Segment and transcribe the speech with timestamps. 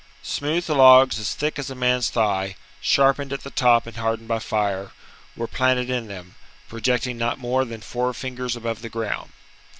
[0.23, 4.39] Smooth logs, as thick as a man's thigh, sharpened at the top and hardened by
[4.39, 4.93] fire,
[5.35, 6.33] were planted in them,
[6.67, 9.29] projecting not more than four fingers alDOve the ground.